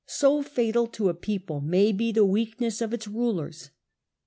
[0.07, 3.69] So fatal to a people may be the weakness of its rulers.